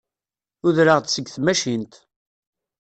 Udreɣ-d 0.65 1.05
seg 1.09 1.27
tmacint. 1.29 1.93